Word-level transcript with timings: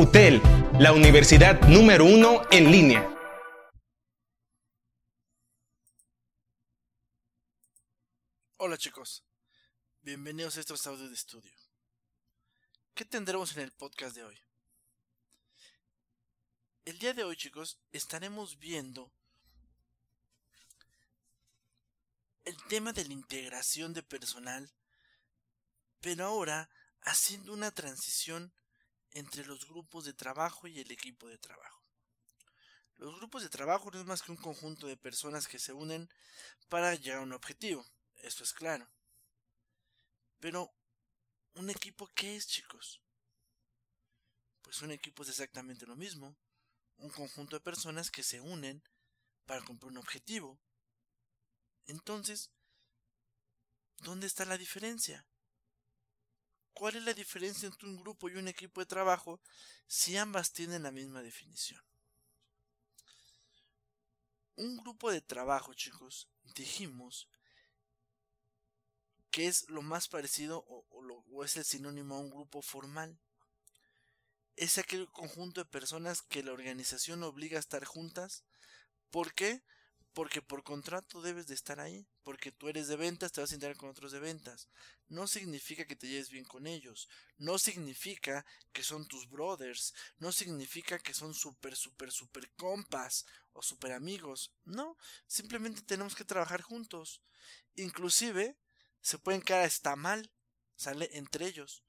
UTEL, 0.00 0.40
la 0.78 0.94
universidad 0.94 1.60
número 1.68 2.06
uno 2.06 2.40
en 2.50 2.72
línea. 2.72 3.06
Hola 8.56 8.78
chicos, 8.78 9.22
bienvenidos 10.00 10.56
a 10.56 10.60
estos 10.60 10.86
audios 10.86 11.10
de 11.10 11.16
estudio. 11.16 11.52
¿Qué 12.94 13.04
tendremos 13.04 13.54
en 13.54 13.64
el 13.64 13.72
podcast 13.72 14.16
de 14.16 14.24
hoy? 14.24 14.40
El 16.86 16.98
día 16.98 17.12
de 17.12 17.24
hoy 17.24 17.36
chicos 17.36 17.78
estaremos 17.92 18.58
viendo 18.58 19.12
el 22.46 22.56
tema 22.68 22.94
de 22.94 23.04
la 23.04 23.12
integración 23.12 23.92
de 23.92 24.02
personal, 24.02 24.72
pero 26.00 26.24
ahora 26.24 26.70
haciendo 27.02 27.52
una 27.52 27.70
transición 27.70 28.54
entre 29.12 29.44
los 29.44 29.66
grupos 29.66 30.04
de 30.04 30.12
trabajo 30.12 30.66
y 30.66 30.80
el 30.80 30.90
equipo 30.90 31.28
de 31.28 31.38
trabajo. 31.38 31.84
Los 32.96 33.16
grupos 33.16 33.42
de 33.42 33.48
trabajo 33.48 33.90
no 33.90 33.98
es 33.98 34.06
más 34.06 34.22
que 34.22 34.30
un 34.30 34.36
conjunto 34.36 34.86
de 34.86 34.96
personas 34.96 35.48
que 35.48 35.58
se 35.58 35.72
unen 35.72 36.10
para 36.68 36.94
llegar 36.94 37.20
a 37.20 37.22
un 37.22 37.32
objetivo, 37.32 37.84
eso 38.16 38.44
es 38.44 38.52
claro. 38.52 38.86
Pero, 40.38 40.70
¿un 41.54 41.70
equipo 41.70 42.08
qué 42.14 42.36
es, 42.36 42.46
chicos? 42.46 43.00
Pues 44.62 44.82
un 44.82 44.90
equipo 44.90 45.22
es 45.22 45.30
exactamente 45.30 45.86
lo 45.86 45.96
mismo, 45.96 46.36
un 46.98 47.10
conjunto 47.10 47.56
de 47.56 47.60
personas 47.60 48.10
que 48.10 48.22
se 48.22 48.40
unen 48.40 48.82
para 49.46 49.62
cumplir 49.62 49.90
un 49.90 49.98
objetivo. 49.98 50.60
Entonces, 51.86 52.50
¿dónde 53.98 54.26
está 54.26 54.44
la 54.44 54.58
diferencia? 54.58 55.26
¿Cuál 56.80 56.96
es 56.96 57.04
la 57.04 57.12
diferencia 57.12 57.66
entre 57.66 57.86
un 57.86 57.98
grupo 57.98 58.30
y 58.30 58.36
un 58.36 58.48
equipo 58.48 58.80
de 58.80 58.86
trabajo 58.86 59.38
si 59.86 60.16
ambas 60.16 60.50
tienen 60.50 60.82
la 60.82 60.90
misma 60.90 61.20
definición? 61.20 61.84
Un 64.56 64.78
grupo 64.78 65.10
de 65.10 65.20
trabajo, 65.20 65.74
chicos, 65.74 66.30
dijimos 66.54 67.28
que 69.30 69.46
es 69.46 69.68
lo 69.68 69.82
más 69.82 70.08
parecido 70.08 70.64
o, 70.68 70.86
o, 71.30 71.44
es 71.44 71.58
el 71.58 71.66
sinónimo 71.66 72.14
a 72.14 72.20
un 72.20 72.30
grupo 72.30 72.62
formal. 72.62 73.20
Es 74.56 74.78
aquel 74.78 75.06
conjunto 75.10 75.62
de 75.62 75.70
personas 75.70 76.22
que 76.22 76.42
la 76.42 76.52
organización 76.52 77.22
obliga 77.24 77.58
a 77.58 77.60
estar 77.60 77.84
juntas. 77.84 78.46
¿Por 79.10 79.34
qué? 79.34 79.56
porque 79.56 79.79
por 80.12 80.62
contrato 80.62 81.22
debes 81.22 81.46
de 81.46 81.54
estar 81.54 81.80
ahí, 81.80 82.06
porque 82.22 82.52
tú 82.52 82.68
eres 82.68 82.88
de 82.88 82.96
ventas, 82.96 83.32
te 83.32 83.40
vas 83.40 83.52
a 83.52 83.54
integrar 83.54 83.76
con 83.76 83.90
otros 83.90 84.12
de 84.12 84.20
ventas. 84.20 84.68
No 85.08 85.26
significa 85.26 85.86
que 85.86 85.96
te 85.96 86.08
lleves 86.08 86.30
bien 86.30 86.44
con 86.44 86.66
ellos, 86.66 87.08
no 87.38 87.58
significa 87.58 88.44
que 88.72 88.82
son 88.82 89.06
tus 89.06 89.28
brothers, 89.28 89.94
no 90.18 90.32
significa 90.32 90.98
que 90.98 91.14
son 91.14 91.34
súper, 91.34 91.76
súper, 91.76 92.10
súper 92.10 92.50
compas 92.56 93.24
o 93.52 93.62
súper 93.62 93.92
amigos, 93.92 94.52
no, 94.64 94.96
simplemente 95.26 95.82
tenemos 95.82 96.14
que 96.14 96.24
trabajar 96.24 96.62
juntos. 96.62 97.22
Inclusive, 97.76 98.56
se 99.00 99.18
pueden 99.18 99.42
quedar 99.42 99.64
hasta 99.64 99.96
mal, 99.96 100.30
sale 100.76 101.08
entre 101.12 101.46
ellos, 101.46 101.84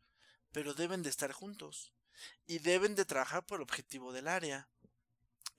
pero 0.52 0.74
deben 0.74 1.04
de 1.04 1.10
estar 1.10 1.32
juntos 1.32 1.94
y 2.46 2.60
deben 2.60 2.96
de 2.96 3.06
trabajar 3.06 3.46
por 3.46 3.58
el 3.58 3.64
objetivo 3.64 4.14
del 4.14 4.28
área. 4.28 4.70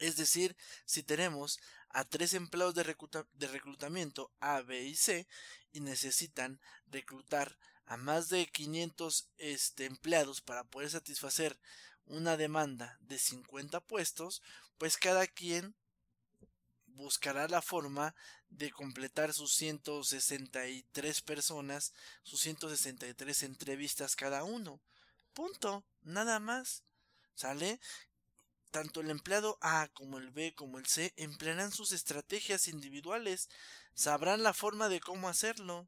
Es 0.03 0.17
decir, 0.17 0.56
si 0.84 1.05
tenemos 1.05 1.61
a 1.89 2.05
tres 2.05 2.34
empleados 2.34 2.75
de, 2.75 2.83
reclutamiento 3.47 4.33
A, 4.41 4.61
B 4.61 4.83
y 4.83 4.97
C 4.97 5.28
y 5.70 5.78
necesitan 5.78 6.61
reclutar 6.86 7.56
a 7.86 7.97
más 7.97 8.28
de 8.28 8.47
500 8.47 9.28
este, 9.39 9.84
empleados 9.84 10.41
para 10.41 10.64
poder 10.64 10.91
satisfacer 10.91 11.56
una 12.06 12.36
demanda 12.36 12.98
de 13.03 13.17
50 13.17 13.78
puestos, 13.78 14.42
pues 14.77 14.97
cada 14.97 15.28
quien 15.28 15.77
buscará 16.87 17.47
la 17.47 17.62
forma 17.62 18.16
de 18.50 18.72
completar 18.72 19.33
sus 19.33 19.55
163 19.55 21.22
personas, 21.22 21.93
sus 22.25 22.41
163 22.41 23.44
entrevistas 23.44 24.16
cada 24.16 24.43
uno. 24.43 24.81
Punto, 25.32 25.84
nada 26.03 26.41
más. 26.41 26.82
¿Sale? 27.34 27.81
Tanto 28.72 29.03
el 29.03 29.10
empleado 29.10 29.59
A 29.60 29.88
como 29.93 30.16
el 30.16 30.31
B 30.31 30.55
como 30.55 30.78
el 30.78 30.87
C 30.87 31.12
emplearán 31.19 31.72
sus 31.72 31.93
estrategias 31.93 32.69
individuales, 32.69 33.50
sabrán 33.94 34.43
la 34.43 34.55
forma 34.55 34.88
de 34.88 34.99
cómo 34.99 35.28
hacerlo. 35.28 35.87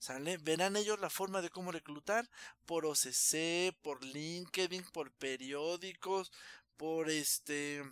¿Sale? 0.00 0.36
Verán 0.38 0.76
ellos 0.76 0.98
la 0.98 1.10
forma 1.10 1.42
de 1.42 1.48
cómo 1.48 1.70
reclutar 1.70 2.28
por 2.66 2.86
OCC, 2.86 3.72
por 3.82 4.04
LinkedIn, 4.04 4.82
por 4.90 5.12
periódicos, 5.12 6.32
por 6.76 7.08
este 7.08 7.84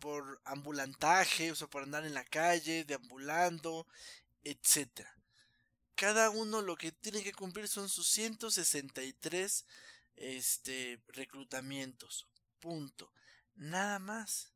por, 0.00 0.40
ambulantaje, 0.44 1.52
o 1.52 1.54
sea, 1.54 1.68
por 1.68 1.84
andar 1.84 2.04
en 2.04 2.12
la 2.12 2.24
calle, 2.24 2.84
deambulando, 2.84 3.86
etcétera. 4.42 5.16
Cada 5.94 6.30
uno 6.30 6.60
lo 6.60 6.76
que 6.76 6.90
tiene 6.90 7.22
que 7.22 7.32
cumplir 7.32 7.68
son 7.68 7.88
sus 7.88 8.08
163 8.08 9.64
este 10.16 11.00
reclutamientos 11.06 12.26
Punto. 12.60 13.12
Nada 13.54 13.98
más. 13.98 14.52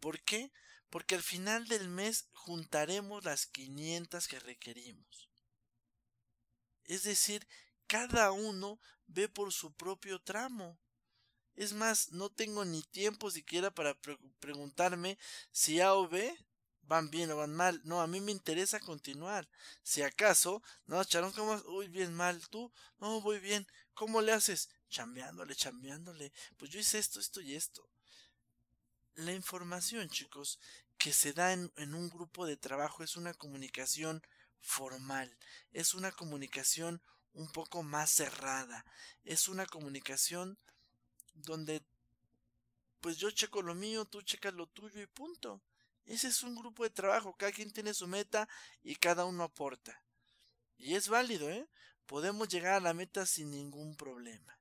¿Por 0.00 0.20
qué? 0.22 0.52
Porque 0.88 1.14
al 1.14 1.22
final 1.22 1.68
del 1.68 1.88
mes 1.88 2.28
juntaremos 2.32 3.24
las 3.24 3.46
500 3.46 4.26
que 4.26 4.40
requerimos. 4.40 5.30
Es 6.84 7.04
decir, 7.04 7.46
cada 7.86 8.32
uno 8.32 8.80
ve 9.06 9.28
por 9.28 9.52
su 9.52 9.72
propio 9.74 10.20
tramo. 10.20 10.78
Es 11.54 11.72
más, 11.72 12.10
no 12.12 12.30
tengo 12.30 12.64
ni 12.64 12.82
tiempo 12.82 13.30
siquiera 13.30 13.70
para 13.70 13.96
preguntarme 14.40 15.18
si 15.52 15.80
A 15.80 15.94
o 15.94 16.08
B 16.08 16.36
van 16.82 17.10
bien 17.10 17.30
o 17.30 17.36
van 17.36 17.54
mal. 17.54 17.80
No, 17.84 18.00
a 18.00 18.06
mí 18.06 18.20
me 18.20 18.32
interesa 18.32 18.80
continuar. 18.80 19.48
Si 19.82 20.02
acaso, 20.02 20.62
no, 20.86 21.02
Charón, 21.04 21.32
¿cómo? 21.32 21.54
Uy, 21.68 21.88
bien 21.88 22.12
mal. 22.14 22.48
¿Tú? 22.48 22.72
No, 22.98 23.20
voy 23.20 23.38
bien. 23.38 23.66
¿Cómo 23.94 24.22
le 24.22 24.32
haces? 24.32 24.68
Chambeándole, 24.90 25.54
chambeándole. 25.54 26.32
Pues 26.58 26.70
yo 26.70 26.78
hice 26.78 26.98
esto, 26.98 27.20
esto 27.20 27.40
y 27.40 27.54
esto. 27.54 27.88
La 29.14 29.32
información, 29.32 30.08
chicos, 30.08 30.58
que 30.98 31.12
se 31.12 31.32
da 31.32 31.52
en, 31.52 31.70
un 31.94 32.10
grupo 32.10 32.44
de 32.44 32.58
trabajo 32.58 33.02
es 33.02 33.16
una 33.16 33.32
comunicación 33.32 34.22
formal, 34.60 35.34
es 35.72 35.94
una 35.94 36.12
comunicación 36.12 37.00
un 37.32 37.50
poco 37.50 37.82
más 37.82 38.10
cerrada, 38.10 38.84
es 39.24 39.48
una 39.48 39.64
comunicación 39.64 40.58
donde 41.32 41.82
pues 43.00 43.16
yo 43.16 43.30
checo 43.30 43.62
lo 43.62 43.74
mío, 43.74 44.04
tú 44.04 44.20
checas 44.20 44.52
lo 44.52 44.66
tuyo 44.66 45.00
y 45.00 45.06
punto. 45.06 45.62
Ese 46.04 46.28
es 46.28 46.42
un 46.42 46.54
grupo 46.54 46.82
de 46.82 46.90
trabajo, 46.90 47.34
cada 47.34 47.52
quien 47.52 47.72
tiene 47.72 47.94
su 47.94 48.06
meta 48.06 48.46
y 48.82 48.96
cada 48.96 49.24
uno 49.24 49.44
aporta. 49.44 50.02
Y 50.76 50.96
es 50.96 51.08
válido, 51.08 51.48
¿eh? 51.48 51.66
Podemos 52.04 52.48
llegar 52.48 52.74
a 52.74 52.80
la 52.80 52.92
meta 52.92 53.24
sin 53.24 53.50
ningún 53.50 53.96
problema. 53.96 54.59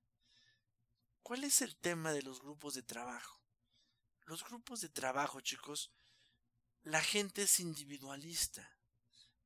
¿Cuál 1.29 1.43
es 1.43 1.61
el 1.61 1.77
tema 1.77 2.11
de 2.11 2.23
los 2.23 2.41
grupos 2.41 2.73
de 2.73 2.81
trabajo? 2.81 3.39
Los 4.25 4.43
grupos 4.43 4.81
de 4.81 4.89
trabajo, 4.89 5.41
chicos, 5.41 5.91
la 6.81 7.03
gente 7.03 7.43
es 7.43 7.59
individualista. 7.59 8.67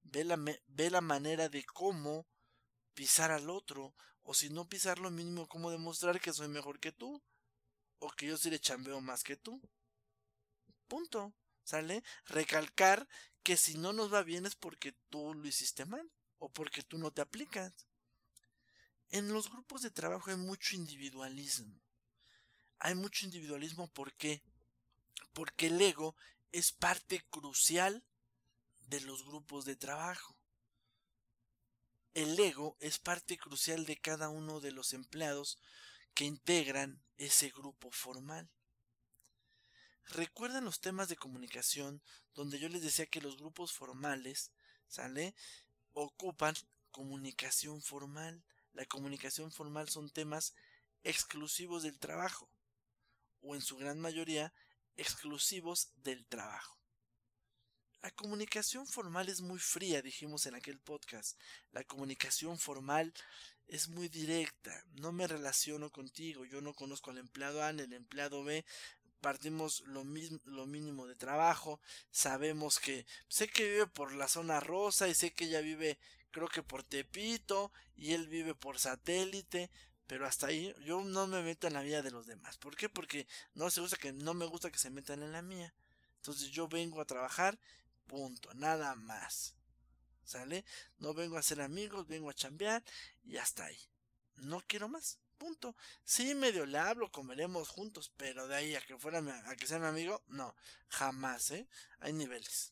Ve 0.01 0.23
la, 0.23 0.37
ve 0.67 0.89
la 0.89 1.01
manera 1.01 1.49
de 1.49 1.65
cómo 1.65 2.25
pisar 2.93 3.31
al 3.31 3.49
otro, 3.49 3.93
o 4.21 4.33
si 4.33 4.49
no 4.49 4.69
pisar 4.69 4.97
lo 4.99 5.11
mínimo, 5.11 5.45
cómo 5.49 5.71
demostrar 5.71 6.21
que 6.21 6.31
soy 6.31 6.47
mejor 6.47 6.79
que 6.79 6.93
tú, 6.93 7.21
o 7.99 8.09
que 8.11 8.27
yo 8.27 8.37
sí 8.37 8.49
le 8.49 8.61
chambeo 8.61 9.01
más 9.01 9.21
que 9.21 9.35
tú. 9.35 9.61
Punto. 10.87 11.33
¿Sale? 11.65 12.01
Recalcar 12.27 13.09
que 13.43 13.57
si 13.57 13.77
no 13.77 13.91
nos 13.91 14.13
va 14.13 14.23
bien 14.23 14.45
es 14.45 14.55
porque 14.55 14.93
tú 15.09 15.33
lo 15.33 15.45
hiciste 15.45 15.83
mal, 15.83 16.09
o 16.37 16.47
porque 16.47 16.81
tú 16.81 16.97
no 16.97 17.11
te 17.11 17.19
aplicas. 17.19 17.73
En 19.09 19.31
los 19.31 19.49
grupos 19.49 19.81
de 19.81 19.91
trabajo 19.91 20.31
hay 20.31 20.37
mucho 20.37 20.75
individualismo. 20.75 21.81
Hay 22.79 22.95
mucho 22.95 23.25
individualismo 23.25 23.87
¿por 23.87 24.13
qué? 24.13 24.41
Porque 25.33 25.67
el 25.67 25.81
ego 25.81 26.15
es 26.51 26.71
parte 26.71 27.23
crucial 27.29 28.03
de 28.87 29.01
los 29.01 29.23
grupos 29.25 29.65
de 29.65 29.75
trabajo. 29.75 30.37
El 32.13 32.39
ego 32.39 32.77
es 32.79 32.99
parte 32.99 33.37
crucial 33.37 33.85
de 33.85 33.97
cada 33.97 34.29
uno 34.29 34.59
de 34.59 34.71
los 34.71 34.93
empleados 34.93 35.57
que 36.13 36.25
integran 36.25 37.03
ese 37.17 37.49
grupo 37.49 37.89
formal. 37.91 38.51
¿Recuerdan 40.05 40.65
los 40.65 40.79
temas 40.79 41.07
de 41.07 41.15
comunicación 41.15 42.03
donde 42.35 42.59
yo 42.59 42.69
les 42.69 42.81
decía 42.81 43.05
que 43.05 43.21
los 43.21 43.37
grupos 43.37 43.71
formales, 43.71 44.51
¿sale? 44.87 45.33
Ocupan 45.93 46.55
comunicación 46.91 47.81
formal. 47.81 48.43
La 48.73 48.85
comunicación 48.85 49.51
formal 49.51 49.89
son 49.89 50.09
temas 50.09 50.53
exclusivos 51.03 51.83
del 51.83 51.99
trabajo, 51.99 52.49
o 53.41 53.55
en 53.55 53.61
su 53.61 53.77
gran 53.77 53.99
mayoría 53.99 54.53
exclusivos 54.97 55.91
del 55.97 56.25
trabajo. 56.25 56.77
La 58.01 58.11
comunicación 58.11 58.85
formal 58.85 59.29
es 59.29 59.41
muy 59.41 59.59
fría, 59.59 60.01
dijimos 60.01 60.45
en 60.45 60.55
aquel 60.55 60.77
podcast. 60.77 61.39
La 61.71 61.85
comunicación 61.85 62.57
formal 62.57 63.13
es 63.67 63.87
muy 63.87 64.09
directa. 64.09 64.83
No 64.95 65.13
me 65.13 65.25
relaciono 65.25 65.89
contigo. 65.89 66.43
Yo 66.43 66.59
no 66.59 66.73
conozco 66.73 67.11
al 67.11 67.17
empleado 67.17 67.63
A, 67.63 67.69
el 67.69 67.93
empleado 67.93 68.43
B. 68.43 68.65
Partimos 69.23 69.81
lo, 69.87 70.03
mismo, 70.03 70.39
lo 70.43 70.67
mínimo 70.67 71.07
de 71.07 71.15
trabajo. 71.15 71.79
Sabemos 72.11 72.79
que 72.79 73.07
sé 73.27 73.47
que 73.47 73.63
vive 73.63 73.87
por 73.87 74.13
la 74.13 74.27
zona 74.27 74.59
rosa 74.59 75.07
y 75.07 75.15
sé 75.15 75.31
que 75.33 75.45
ella 75.45 75.61
vive 75.61 75.97
creo 76.31 76.49
que 76.49 76.63
por 76.63 76.83
Tepito 76.83 77.71
y 77.95 78.13
él 78.13 78.27
vive 78.27 78.53
por 78.53 78.77
satélite. 78.79 79.71
Pero 80.07 80.27
hasta 80.27 80.47
ahí 80.47 80.75
yo 80.85 81.01
no 81.03 81.25
me 81.25 81.41
meto 81.41 81.67
en 81.67 81.73
la 81.73 81.81
vida 81.81 82.01
de 82.01 82.11
los 82.11 82.27
demás. 82.27 82.57
¿Por 82.57 82.75
qué? 82.75 82.89
Porque 82.89 83.25
no, 83.55 83.71
se 83.71 83.79
gusta 83.79 83.95
que, 83.95 84.11
no 84.11 84.33
me 84.33 84.45
gusta 84.45 84.69
que 84.69 84.77
se 84.77 84.89
metan 84.89 85.23
en 85.23 85.31
la 85.31 85.41
mía. 85.41 85.73
Entonces 86.17 86.49
yo 86.49 86.67
vengo 86.67 86.99
a 87.01 87.05
trabajar 87.05 87.57
Punto, 88.07 88.53
nada 88.53 88.95
más. 88.95 89.55
¿Sale? 90.23 90.65
No 90.99 91.13
vengo 91.13 91.37
a 91.37 91.41
ser 91.41 91.61
amigos, 91.61 92.07
vengo 92.07 92.29
a 92.29 92.33
chambear 92.33 92.83
y 93.23 93.37
hasta 93.37 93.65
ahí. 93.65 93.79
No 94.35 94.61
quiero 94.67 94.87
más. 94.89 95.19
Punto. 95.43 95.75
Sí, 96.05 96.35
medio 96.35 96.65
le 96.65 96.77
hablo, 96.77 97.11
comeremos 97.11 97.67
juntos, 97.67 98.13
pero 98.15 98.47
de 98.47 98.55
ahí 98.55 98.75
a 98.75 98.81
que 98.81 98.97
fuera 98.97 99.19
a 99.19 99.55
que 99.57 99.67
sea 99.67 99.77
mi 99.77 99.87
amigo, 99.87 100.23
no, 100.27 100.55
jamás, 100.87 101.51
¿eh? 101.51 101.67
Hay 101.99 102.13
niveles. 102.13 102.71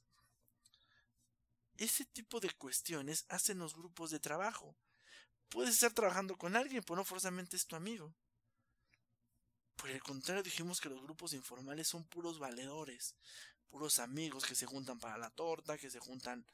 Ese 1.75 2.05
tipo 2.05 2.39
de 2.39 2.49
cuestiones 2.51 3.25
hacen 3.27 3.59
los 3.59 3.75
grupos 3.75 4.09
de 4.09 4.21
trabajo. 4.21 4.73
Puedes 5.49 5.73
estar 5.73 5.91
trabajando 5.91 6.37
con 6.37 6.55
alguien, 6.55 6.81
pero 6.81 6.95
no 6.95 7.03
forzosamente 7.03 7.57
es 7.57 7.67
tu 7.67 7.75
amigo. 7.75 8.15
Por 9.75 9.89
el 9.89 10.01
contrario, 10.01 10.41
dijimos 10.41 10.79
que 10.79 10.87
los 10.87 11.01
grupos 11.01 11.33
informales 11.33 11.89
son 11.89 12.05
puros 12.05 12.39
valedores, 12.39 13.15
puros 13.67 13.99
amigos 13.99 14.45
que 14.45 14.55
se 14.55 14.65
juntan 14.65 14.97
para 14.97 15.17
la 15.17 15.29
torta, 15.29 15.77
que 15.77 15.89
se 15.89 15.99
juntan 15.99 16.45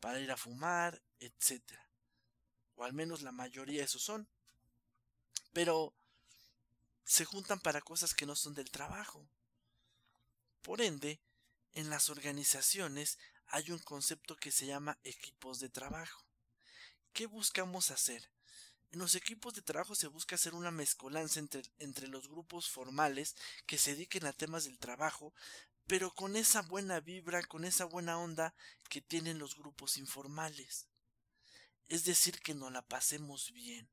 para 0.00 0.20
ir 0.20 0.30
a 0.32 0.36
fumar, 0.36 1.00
etc. 1.18 1.62
O 2.74 2.84
al 2.84 2.92
menos 2.92 3.22
la 3.22 3.32
mayoría 3.32 3.78
de 3.78 3.86
esos 3.86 4.02
son. 4.02 4.28
Pero 5.52 5.94
se 7.04 7.24
juntan 7.24 7.60
para 7.60 7.80
cosas 7.80 8.14
que 8.14 8.26
no 8.26 8.36
son 8.36 8.54
del 8.54 8.70
trabajo. 8.70 9.26
Por 10.62 10.80
ende, 10.80 11.20
en 11.72 11.90
las 11.90 12.10
organizaciones 12.10 13.18
hay 13.48 13.70
un 13.70 13.78
concepto 13.78 14.36
que 14.36 14.50
se 14.50 14.66
llama 14.66 14.98
equipos 15.04 15.60
de 15.60 15.68
trabajo. 15.68 16.24
¿Qué 17.12 17.26
buscamos 17.26 17.90
hacer? 17.90 18.30
En 18.90 18.98
los 18.98 19.14
equipos 19.14 19.54
de 19.54 19.62
trabajo 19.62 19.94
se 19.94 20.06
busca 20.06 20.34
hacer 20.34 20.54
una 20.54 20.70
mezcolanza 20.70 21.40
entre, 21.40 21.62
entre, 21.78 22.08
los 22.08 22.28
grupos 22.28 22.68
formales 22.68 23.36
que 23.66 23.78
se 23.78 23.92
dediquen 23.92 24.26
a 24.26 24.32
temas 24.32 24.64
del 24.64 24.78
trabajo 24.78 25.32
pero 25.86 26.14
con 26.14 26.36
esa 26.36 26.62
buena 26.62 27.00
vibra, 27.00 27.42
con 27.42 27.64
esa 27.64 27.84
buena 27.84 28.18
onda 28.18 28.54
que 28.88 29.00
tienen 29.00 29.38
los 29.38 29.56
grupos 29.56 29.96
informales. 29.96 30.86
Es 31.88 32.04
decir, 32.04 32.40
que 32.40 32.54
nos 32.54 32.72
la 32.72 32.82
pasemos 32.82 33.52
bien, 33.52 33.90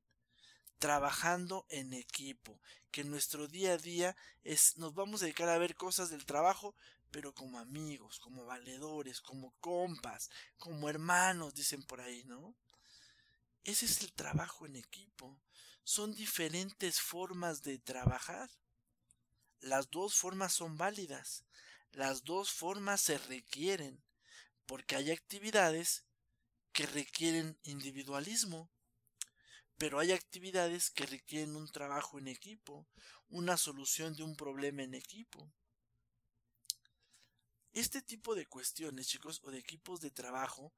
trabajando 0.80 1.66
en 1.70 1.94
equipo, 1.94 2.60
que 2.92 3.04
nuestro 3.04 3.48
día 3.48 3.74
a 3.74 3.78
día 3.78 4.16
es, 4.44 4.78
nos 4.78 4.94
vamos 4.94 5.22
a 5.22 5.26
dedicar 5.26 5.50
a 5.50 5.58
ver 5.58 5.76
cosas 5.76 6.10
del 6.10 6.26
trabajo, 6.26 6.76
pero 7.12 7.34
como 7.34 7.60
amigos, 7.60 8.20
como 8.20 8.46
valedores, 8.46 9.22
como 9.22 9.54
compas, 9.60 10.30
como 10.58 10.90
hermanos, 10.90 11.54
dicen 11.54 11.84
por 11.84 12.02
ahí, 12.02 12.24
¿no? 12.24 12.56
Ese 13.64 13.86
es 13.86 14.02
el 14.02 14.14
trabajo 14.14 14.66
en 14.66 14.76
equipo. 14.76 15.38
Son 15.84 16.14
diferentes 16.14 17.02
formas 17.02 17.62
de 17.62 17.78
trabajar. 17.78 18.50
Las 19.60 19.90
dos 19.90 20.16
formas 20.16 20.54
son 20.54 20.78
válidas. 20.78 21.44
Las 21.92 22.24
dos 22.24 22.52
formas 22.52 23.02
se 23.02 23.18
requieren, 23.18 24.04
porque 24.66 24.96
hay 24.96 25.12
actividades 25.12 26.06
que 26.72 26.86
requieren 26.86 27.60
individualismo, 27.64 28.70
pero 29.80 29.98
hay 29.98 30.12
actividades 30.12 30.92
que 30.92 31.06
requieren 31.06 31.56
un 31.56 31.72
trabajo 31.72 32.20
en 32.20 32.28
equipo, 32.28 32.86
una 33.30 33.56
solución 33.56 34.14
de 34.14 34.24
un 34.24 34.36
problema 34.36 34.84
en 34.84 34.94
equipo. 34.94 35.50
Este 37.72 38.02
tipo 38.02 38.36
de 38.36 38.46
cuestiones, 38.46 39.08
chicos, 39.08 39.40
o 39.42 39.52
de 39.52 39.60
equipos 39.60 40.02
de 40.02 40.12
trabajo, 40.12 40.74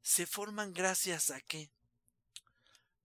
se 0.00 0.26
forman 0.26 0.72
gracias 0.72 1.32
a 1.32 1.40
qué? 1.40 1.72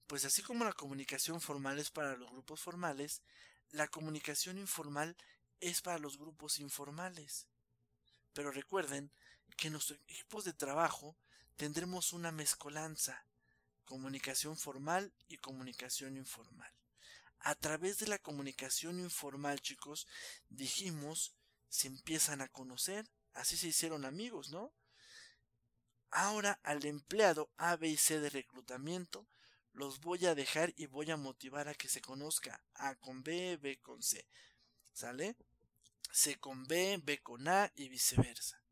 Pues 0.06 0.26
así 0.26 0.44
como 0.44 0.64
la 0.64 0.74
comunicación 0.74 1.42
formal 1.42 1.80
es 1.80 1.90
para 1.90 2.16
los 2.16 2.30
grupos 2.30 2.62
formales, 2.62 3.24
la 3.72 3.88
comunicación 3.88 4.60
informal 4.60 5.18
es 5.60 5.82
para 5.82 5.98
los 5.98 6.20
grupos 6.20 6.60
informales. 6.60 7.48
Pero 8.32 8.52
recuerden 8.52 9.12
que 9.58 9.68
en 9.68 9.74
nuestros 9.74 10.00
equipos 10.08 10.46
de 10.46 10.54
trabajo 10.54 11.18
tendremos 11.56 12.14
una 12.14 12.32
mezcolanza, 12.32 13.26
comunicación 13.86 14.58
formal 14.58 15.14
y 15.28 15.38
comunicación 15.38 16.18
informal. 16.18 16.72
A 17.40 17.56
través 17.56 18.00
de 18.00 18.08
la 18.08 18.20
comunicación 18.20 19.00
informal, 19.00 19.62
chicos, 19.62 20.08
dijimos, 20.50 21.36
se 21.70 21.88
empiezan 21.88 22.42
a 22.42 22.48
conocer, 22.48 23.08
así 23.34 23.56
se 23.58 23.68
hicieron 23.68 24.06
amigos, 24.06 24.50
¿no? 24.50 24.74
Ahora 26.10 26.60
al 26.64 26.86
empleado 26.86 27.52
A, 27.58 27.76
B 27.76 27.90
y 27.90 27.98
C 27.98 28.20
de 28.20 28.30
reclutamiento 28.30 29.28
los 29.74 30.00
voy 30.00 30.26
a 30.26 30.36
dejar 30.36 30.74
y 30.78 30.86
voy 30.86 31.12
a 31.12 31.18
motivar 31.18 31.68
a 31.68 31.76
que 31.76 31.90
se 31.90 32.02
conozca 32.02 32.64
A 32.74 32.96
con 32.96 33.24
B, 33.24 33.58
B 33.58 33.78
con 33.82 34.02
C. 34.02 34.26
¿Sale? 34.94 35.36
C 36.12 36.38
con 36.38 36.66
B, 36.66 37.00
B 37.04 37.22
con 37.22 37.48
A 37.50 37.72
y 37.76 37.90
viceversa. 37.90 38.65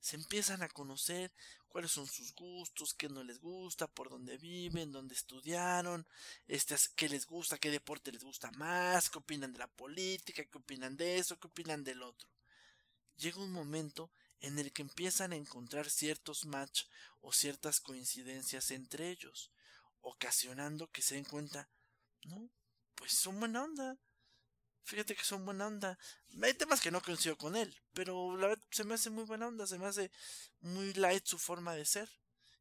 Se 0.00 0.16
empiezan 0.16 0.62
a 0.62 0.68
conocer 0.68 1.32
cuáles 1.68 1.92
son 1.92 2.06
sus 2.06 2.34
gustos, 2.34 2.94
qué 2.94 3.08
no 3.08 3.22
les 3.22 3.40
gusta, 3.40 3.86
por 3.86 4.08
dónde 4.08 4.38
viven, 4.38 4.92
dónde 4.92 5.14
estudiaron, 5.14 6.06
este, 6.46 6.74
qué 6.94 7.08
les 7.08 7.26
gusta, 7.26 7.58
qué 7.58 7.70
deporte 7.70 8.12
les 8.12 8.24
gusta 8.24 8.50
más, 8.52 9.10
qué 9.10 9.18
opinan 9.18 9.52
de 9.52 9.58
la 9.58 9.66
política, 9.66 10.44
qué 10.44 10.58
opinan 10.58 10.96
de 10.96 11.18
eso, 11.18 11.38
qué 11.38 11.48
opinan 11.48 11.84
del 11.84 12.02
otro. 12.02 12.28
Llega 13.16 13.42
un 13.42 13.52
momento 13.52 14.10
en 14.40 14.58
el 14.58 14.72
que 14.72 14.82
empiezan 14.82 15.32
a 15.32 15.36
encontrar 15.36 15.90
ciertos 15.90 16.44
match 16.44 16.84
o 17.20 17.32
ciertas 17.32 17.80
coincidencias 17.80 18.70
entre 18.70 19.10
ellos, 19.10 19.50
ocasionando 20.00 20.90
que 20.90 21.02
se 21.02 21.16
den 21.16 21.24
cuenta, 21.24 21.68
no, 22.24 22.50
pues 22.94 23.12
son 23.12 23.38
buena 23.38 23.64
onda, 23.64 23.98
fíjate 24.86 25.14
que 25.16 25.24
son 25.24 25.44
buena 25.44 25.66
onda. 25.66 25.98
Hay 26.42 26.54
temas 26.54 26.80
que 26.80 26.90
no 26.90 27.02
coincido 27.02 27.36
con 27.36 27.56
él, 27.56 27.74
pero 27.92 28.36
la 28.36 28.48
verdad 28.48 28.64
se 28.70 28.84
me 28.84 28.94
hace 28.94 29.10
muy 29.10 29.24
buena 29.24 29.48
onda, 29.48 29.66
se 29.66 29.78
me 29.78 29.86
hace 29.86 30.10
muy 30.60 30.92
light 30.94 31.26
su 31.26 31.38
forma 31.38 31.74
de 31.74 31.84
ser. 31.84 32.08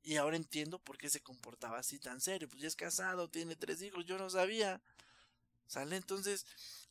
Y 0.01 0.17
ahora 0.17 0.35
entiendo 0.35 0.79
por 0.79 0.97
qué 0.97 1.09
se 1.09 1.21
comportaba 1.21 1.79
así 1.79 1.99
tan 1.99 2.21
serio. 2.21 2.49
Pues 2.49 2.61
ya 2.61 2.67
es 2.67 2.75
casado, 2.75 3.29
tiene 3.29 3.55
tres 3.55 3.81
hijos, 3.81 4.05
yo 4.05 4.17
no 4.17 4.29
sabía. 4.29 4.81
¿Sale? 5.67 5.95
Entonces, 5.95 6.45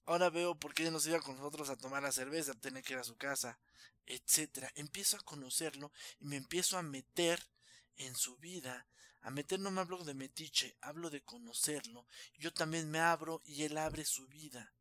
ahora 0.04 0.30
veo 0.30 0.58
por 0.58 0.74
qué 0.74 0.90
no 0.90 0.98
se 0.98 1.10
iba 1.10 1.20
con 1.20 1.36
nosotros 1.36 1.68
a 1.68 1.76
tomar 1.76 2.02
la 2.02 2.10
cerveza, 2.10 2.54
tener 2.54 2.82
que 2.82 2.94
ir 2.94 2.98
a 2.98 3.04
su 3.04 3.16
casa, 3.16 3.58
etcétera. 4.06 4.70
Empiezo 4.74 5.16
a 5.16 5.24
conocerlo 5.24 5.92
y 6.18 6.26
me 6.26 6.36
empiezo 6.36 6.76
a 6.76 6.82
meter 6.82 7.40
en 7.96 8.16
su 8.16 8.36
vida. 8.38 8.86
A 9.20 9.30
meter 9.30 9.60
no 9.60 9.70
me 9.70 9.80
hablo 9.80 10.04
de 10.04 10.14
metiche, 10.14 10.76
hablo 10.80 11.08
de 11.08 11.22
conocerlo. 11.22 12.06
Yo 12.36 12.52
también 12.52 12.90
me 12.90 12.98
abro 12.98 13.42
y 13.44 13.62
él 13.62 13.78
abre 13.78 14.04
su 14.04 14.26
vida. 14.26 14.72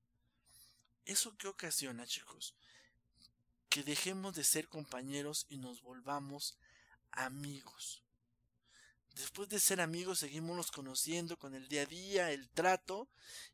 ¿Eso 1.05 1.36
qué 1.38 1.48
ocasiona, 1.48 2.07
chicos? 2.07 2.55
Que 3.69 3.83
dejemos 3.83 4.36
de 4.36 4.43
ser 4.43 4.67
compañeros 4.67 5.45
y 5.50 5.57
nos 5.57 5.81
volvamos 5.81 6.57
amigos. 7.12 8.03
Después 9.15 9.50
de 9.50 9.60
ser 9.60 9.79
amigos 9.81 10.19
seguimos 10.19 10.72
conociendo 10.72 11.38
con 11.38 11.53
el 11.53 11.67
día 11.67 11.83
a 11.83 11.86
día, 11.86 12.31
el 12.31 12.50
trato, 12.50 13.10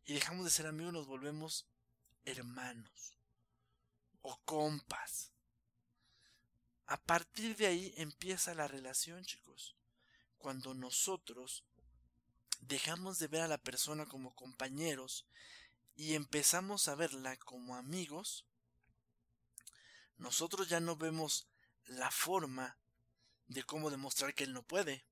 y 0.06 0.13
dejamos 0.13 0.46
de 0.46 0.51
ser 0.51 0.68
amigos 0.68 0.94
nos 0.94 1.08
volvemos 1.08 1.68
hermanos 2.24 3.15
o 4.22 4.38
compas. 4.46 5.32
A 6.86 6.98
partir 6.98 7.56
de 7.58 7.68
ahí 7.68 7.94
empieza 7.98 8.53
la 8.53 8.68
relación, 8.68 9.24
chicos. 9.25 9.75
Cuando 10.38 10.74
nosotros 10.74 11.63
dejamos 12.62 13.20
de 13.20 13.27
ver 13.27 13.41
a 13.41 13.48
la 13.48 13.58
persona 13.58 14.06
como 14.06 14.36
compañeros 14.36 15.25
y 16.00 16.15
empezamos 16.15 16.88
a 16.88 16.96
verla 16.96 17.36
como 17.36 17.75
amigos, 17.75 18.46
nosotros 20.15 20.70
ya 20.70 20.79
no 20.79 20.96
vemos 20.96 21.50
la 21.88 22.10
forma 22.10 22.77
de 23.48 23.63
cómo 23.63 23.89
demostrar 23.89 24.34
que 24.34 24.46
él 24.46 24.53
no 24.53 24.63
puede, 24.63 25.03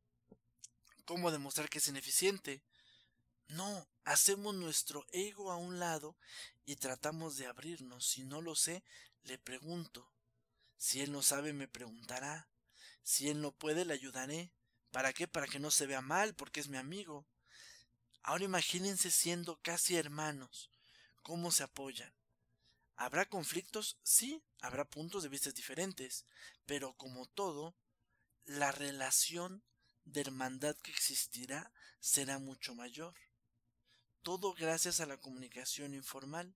cómo 1.04 1.30
demostrar 1.30 1.68
que 1.68 1.80
es 1.80 1.90
ineficiente. 1.90 2.64
No, 3.50 3.86
hacemos 4.06 4.56
nuestro 4.56 5.06
ego 5.12 5.52
a 5.52 5.58
un 5.58 5.78
lado 5.78 6.16
y 6.66 6.78
tratamos 6.78 7.36
de 7.36 7.48
abrirnos. 7.48 8.08
Si 8.08 8.24
no 8.24 8.42
lo 8.42 8.56
sé, 8.56 8.82
le 9.24 9.38
pregunto. 9.38 10.10
Si 10.78 11.02
él 11.02 11.12
no 11.12 11.22
sabe, 11.22 11.52
me 11.52 11.68
preguntará. 11.68 12.48
Si 13.04 13.28
él 13.28 13.42
no 13.42 13.52
puede, 13.52 13.84
le 13.84 13.94
ayudaré. 13.94 14.54
¿Para 14.92 15.12
qué? 15.12 15.28
Para 15.28 15.48
que 15.48 15.60
no 15.60 15.70
se 15.70 15.86
vea 15.86 16.00
mal, 16.00 16.34
porque 16.34 16.62
es 16.62 16.70
mi 16.70 16.78
amigo. 16.78 17.28
Ahora 18.24 18.46
imagínense 18.46 19.12
siendo 19.12 19.60
casi 19.62 19.98
hermanos 19.98 20.72
cómo 21.28 21.52
se 21.52 21.64
apoyan. 21.64 22.14
¿Habrá 22.96 23.28
conflictos? 23.28 24.00
Sí, 24.02 24.42
habrá 24.62 24.90
puntos 24.90 25.24
de 25.24 25.30
vista 25.30 25.52
diferentes, 25.52 26.26
pero 26.66 26.94
como 26.94 27.26
todo, 27.26 27.76
la 28.46 28.72
relación 28.72 29.62
de 30.06 30.22
hermandad 30.22 30.78
que 30.78 30.92
existirá 30.92 31.74
será 32.00 32.40
mucho 32.40 32.74
mayor. 32.76 33.14
Todo 34.22 34.54
gracias 34.54 35.02
a 35.02 35.06
la 35.06 35.18
comunicación 35.18 35.94
informal. 35.94 36.56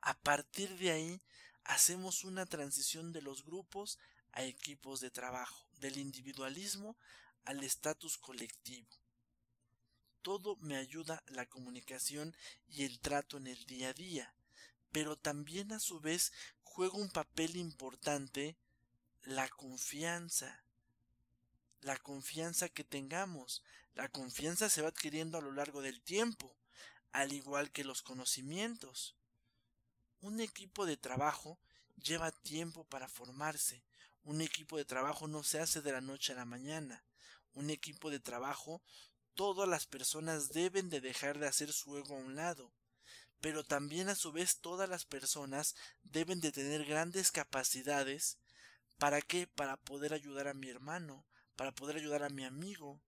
A 0.00 0.16
partir 0.20 0.78
de 0.78 0.92
ahí, 0.92 1.20
hacemos 1.64 2.22
una 2.22 2.46
transición 2.46 3.12
de 3.12 3.20
los 3.20 3.44
grupos 3.44 3.98
a 4.30 4.44
equipos 4.44 5.00
de 5.00 5.10
trabajo, 5.10 5.66
del 5.80 5.98
individualismo 5.98 6.96
al 7.44 7.64
estatus 7.64 8.16
colectivo. 8.16 8.99
Todo 10.30 10.54
me 10.60 10.76
ayuda 10.76 11.24
la 11.26 11.44
comunicación 11.44 12.36
y 12.68 12.84
el 12.84 13.00
trato 13.00 13.36
en 13.36 13.48
el 13.48 13.66
día 13.66 13.88
a 13.88 13.92
día, 13.92 14.32
pero 14.92 15.16
también 15.18 15.72
a 15.72 15.80
su 15.80 15.98
vez 15.98 16.32
juega 16.62 16.98
un 16.98 17.10
papel 17.10 17.56
importante 17.56 18.56
la 19.24 19.48
confianza. 19.48 20.62
La 21.80 21.96
confianza 21.96 22.68
que 22.68 22.84
tengamos. 22.84 23.64
La 23.94 24.08
confianza 24.08 24.70
se 24.70 24.82
va 24.82 24.90
adquiriendo 24.90 25.36
a 25.36 25.40
lo 25.40 25.50
largo 25.50 25.82
del 25.82 26.00
tiempo, 26.00 26.54
al 27.10 27.32
igual 27.32 27.72
que 27.72 27.82
los 27.82 28.00
conocimientos. 28.00 29.16
Un 30.20 30.40
equipo 30.40 30.86
de 30.86 30.96
trabajo 30.96 31.58
lleva 31.96 32.30
tiempo 32.30 32.84
para 32.84 33.08
formarse. 33.08 33.82
Un 34.22 34.42
equipo 34.42 34.76
de 34.76 34.84
trabajo 34.84 35.26
no 35.26 35.42
se 35.42 35.58
hace 35.58 35.82
de 35.82 35.90
la 35.90 36.00
noche 36.00 36.34
a 36.34 36.36
la 36.36 36.44
mañana. 36.44 37.02
Un 37.52 37.68
equipo 37.68 38.10
de 38.10 38.20
trabajo, 38.20 38.80
todas 39.40 39.66
las 39.66 39.86
personas 39.86 40.50
deben 40.50 40.90
de 40.90 41.00
dejar 41.00 41.38
de 41.38 41.46
hacer 41.46 41.72
su 41.72 41.96
ego 41.96 42.14
a 42.14 42.18
un 42.18 42.36
lado. 42.36 42.74
Pero 43.40 43.64
también 43.64 44.10
a 44.10 44.14
su 44.14 44.32
vez 44.32 44.58
todas 44.58 44.86
las 44.86 45.06
personas 45.06 45.76
deben 46.02 46.42
de 46.42 46.52
tener 46.52 46.84
grandes 46.84 47.32
capacidades. 47.32 48.36
¿Para 48.98 49.22
qué? 49.22 49.46
Para 49.46 49.78
poder 49.78 50.12
ayudar 50.12 50.46
a 50.46 50.52
mi 50.52 50.68
hermano, 50.68 51.24
para 51.56 51.72
poder 51.72 51.96
ayudar 51.96 52.22
a 52.22 52.28
mi 52.28 52.44
amigo, 52.44 53.00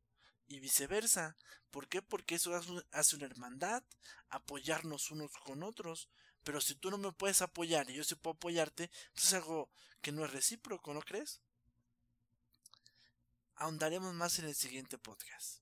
y 0.49 0.59
viceversa. 0.59 1.37
¿Por 1.71 1.87
qué? 1.87 2.01
Porque 2.01 2.37
eso 2.37 2.59
hace 2.93 3.17
una 3.17 3.27
hermandad, 3.27 3.83
apoyarnos 4.31 5.11
unos 5.11 5.33
con 5.33 5.63
otros. 5.63 6.09
Pero 6.45 6.63
si 6.63 6.75
tú 6.77 6.91
no 6.91 6.97
me 6.97 7.13
puedes 7.13 7.43
apoyar 7.43 7.91
y 7.91 7.95
yo 7.97 8.05
sí 8.05 8.15
puedo 8.15 8.37
apoyarte, 8.37 8.91
pues 9.13 9.27
es 9.27 9.35
algo 9.35 9.69
que 10.01 10.13
no 10.13 10.25
es 10.25 10.33
recíproco, 10.33 10.95
¿no 10.95 11.03
crees? 11.03 11.43
Ahondaremos 13.57 14.15
más 14.15 14.39
en 14.39 14.47
el 14.47 14.55
siguiente 14.55 14.97
podcast. 14.97 15.62